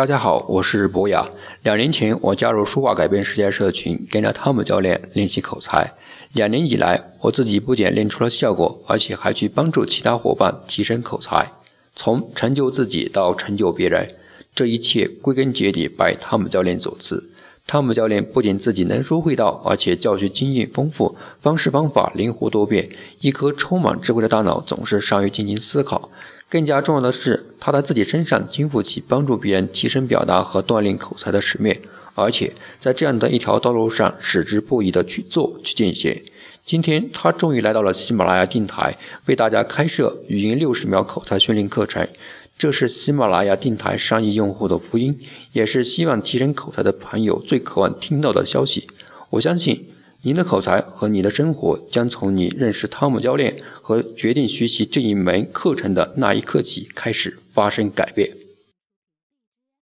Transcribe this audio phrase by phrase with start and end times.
[0.00, 1.28] 大家好，我是博雅。
[1.62, 5.92] 两年前，我加入说话改变世界社群，跟着汤姆教练练习口才。
[6.32, 11.52] 两年以来，我自己不仅练出了效果，而且还去帮助其他伙伴提升口才，
[11.94, 14.14] 从成就自己到成就别人，
[14.54, 17.28] 这一切归根结底拜汤姆教练所赐。
[17.66, 22.88] 汤姆教练不仅自己能说会道，而且教学经验丰富，方式方法灵活多变，
[23.20, 26.08] 一颗充满智慧的大脑总是善于进行思考。
[26.50, 31.80] 更加重要的是，他在自己身上肩负起帮助别人提升表达和锻炼口才的使命，
[32.16, 36.20] 而且在这样的一条道路上矢志不移地去做去践行。
[36.64, 42.06] 今天，他终于来到了喜马拉雅电台，为大家开设语音六十秒口才训练课程。
[42.58, 45.18] 这是喜马拉雅电台商业用户的福音，
[45.52, 48.88] 也是希望提升口才的朋友最渴望听到的消息。
[49.30, 49.89] 我相信，
[50.22, 58.39] 您的口才和你的生活将从你认识汤姆教练和决定学习这一门课程的那一刻起开始发生改变。